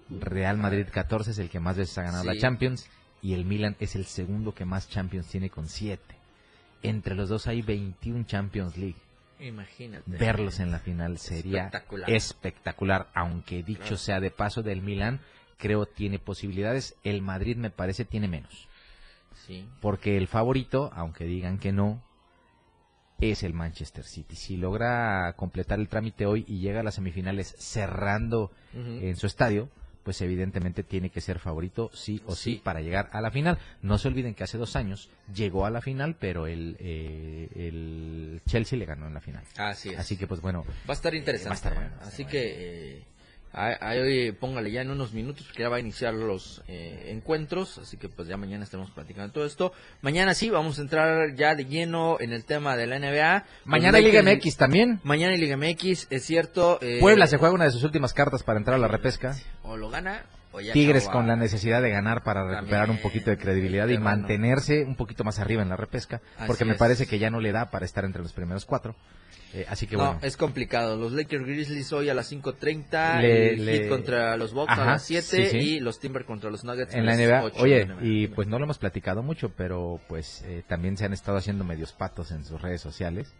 [0.09, 2.89] Real Madrid 14 es el que más veces ha ganado la Champions
[3.21, 6.01] y el Milan es el segundo que más Champions tiene con 7.
[6.83, 8.95] Entre los dos hay 21 Champions League.
[9.39, 10.03] Imagínate.
[10.05, 11.71] Verlos en la final sería
[12.07, 15.19] espectacular, aunque dicho sea de paso del Milan,
[15.57, 18.67] creo tiene posibilidades, el Madrid me parece tiene menos.
[19.81, 22.03] Porque el favorito, aunque digan que no,
[23.19, 24.35] es el Manchester City.
[24.35, 29.69] Si logra completar el trámite hoy y llega a las semifinales cerrando en su estadio,
[30.03, 32.61] pues evidentemente tiene que ser favorito sí o sí.
[32.63, 33.57] para llegar a la final.
[33.81, 38.41] No se olviden que hace dos años llegó a la final, pero el, eh, el
[38.45, 39.43] Chelsea le ganó en la final.
[39.57, 39.97] Así es.
[39.97, 40.63] Así que pues bueno.
[40.87, 41.69] Va a estar interesante.
[41.69, 41.89] ¿eh?
[42.01, 42.97] Así que...
[42.97, 43.03] Eh,
[43.57, 47.95] Ahí, póngale ya en unos minutos porque ya va a iniciar los eh, encuentros, así
[47.95, 49.71] que pues ya mañana estemos platicando todo esto.
[50.01, 53.45] Mañana sí, vamos a entrar ya de lleno en el tema de la NBA.
[53.63, 54.99] Mañana Liga MX también.
[55.03, 56.79] Mañana Liga MX, es cierto.
[56.81, 59.37] Eh, Puebla se juega una de sus últimas cartas para entrar a la repesca.
[59.63, 60.25] O lo gana
[60.73, 64.95] Tigres con la necesidad de ganar para recuperar un poquito de credibilidad y mantenerse un
[64.95, 67.85] poquito más arriba en la repesca, porque me parece que ya no le da para
[67.85, 68.95] estar entre los primeros cuatro.
[69.53, 70.97] Eh, así que no, es complicado.
[70.97, 75.57] Los Lakers Grizzlies hoy a las 5.30, el Heat contra los Bucks a las 7
[75.61, 77.51] y los Timber contra los Nuggets en la NBA.
[77.61, 81.37] Oye, y pues no lo hemos platicado mucho, pero pues eh, también se han estado
[81.37, 83.33] haciendo medios patos en sus redes sociales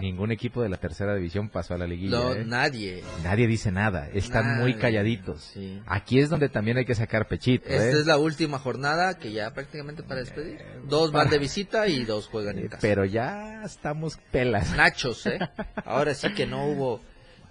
[0.00, 2.18] Ningún equipo de la tercera división pasó a la liguilla.
[2.18, 2.44] No, ¿eh?
[2.44, 3.02] nadie.
[3.22, 4.08] Nadie dice nada.
[4.12, 5.54] Están muy calladitos.
[5.86, 7.68] Aquí es donde también hay que sacar pechito.
[7.68, 8.00] Esta ¿eh?
[8.00, 10.56] es la última jornada que ya prácticamente para despedir.
[10.60, 12.80] Eh, dos van de visita y dos juegan en casa.
[12.80, 14.74] Pero ya estamos pelas.
[14.76, 15.38] Nachos, ¿eh?
[15.84, 17.00] Ahora sí que no hubo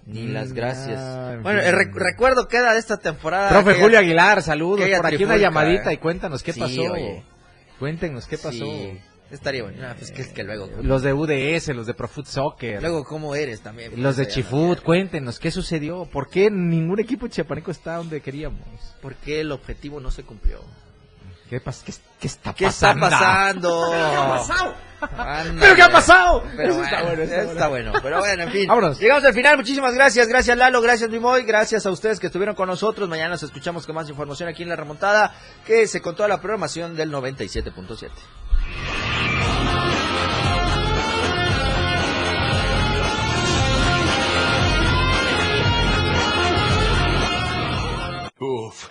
[0.06, 1.42] ni las gracias.
[1.42, 1.60] bueno,
[1.92, 3.48] recuerdo queda de esta temporada.
[3.48, 4.88] Profe Julio Aguilar, saludos.
[4.88, 6.82] Por aquí una llamadita y cuéntanos qué pasó.
[7.78, 8.66] Cuéntenos qué pasó.
[9.32, 9.78] Estaría bueno.
[9.96, 10.68] pues que es que luego.
[10.82, 12.82] Los de UDS, los de Profut Soccer.
[12.82, 14.02] Luego, ¿cómo eres también?
[14.02, 16.04] Los de Chifut, cuéntenos, ¿qué sucedió?
[16.04, 18.60] ¿Por qué ningún equipo chiapaneco está donde queríamos?
[19.00, 20.60] ¿Por qué el objetivo no se cumplió?
[21.48, 21.82] ¿Qué, pasa?
[21.84, 22.56] ¿Qué, está pasando?
[22.56, 23.90] ¿Qué está pasando?
[24.00, 24.74] ¿Qué ha pasado?
[25.60, 26.44] ¿Pero qué ha pasado?
[26.56, 27.92] Pero bueno, está bueno, está, bueno.
[28.02, 28.68] Pero bueno, en fin.
[28.68, 29.00] Vámonos.
[29.00, 29.56] Llegamos al final.
[29.56, 30.28] Muchísimas gracias.
[30.28, 30.80] Gracias, Lalo.
[30.82, 31.42] Gracias, Mimoy.
[31.44, 33.08] Gracias a ustedes que estuvieron con nosotros.
[33.08, 35.34] Mañana nos escuchamos con más información aquí en La Remontada,
[35.66, 38.10] que se con toda la programación del 97.7.
[48.42, 48.90] Oof.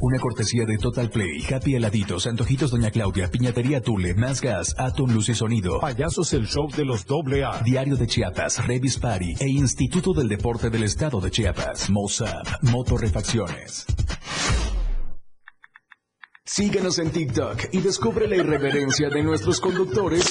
[0.00, 5.10] Una cortesía de Total Play, Happy Heladitos, Antojitos Doña Claudia, Piñatería Tule, Más Gas, Atom
[5.10, 9.48] Luz y Sonido, Payasos el Show de los AA, Diario de Chiapas, Revis Party e
[9.48, 13.86] Instituto del Deporte del Estado de Chiapas, Mossad, Motorrefacciones.
[16.44, 20.30] Síguenos en TikTok y descubre la irreverencia de nuestros conductores.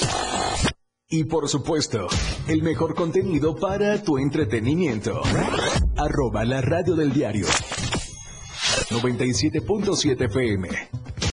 [1.08, 2.08] Y por supuesto,
[2.48, 5.20] el mejor contenido para tu entretenimiento.
[5.96, 7.46] Arroba la radio del diario.
[8.88, 11.05] 97.7 FM.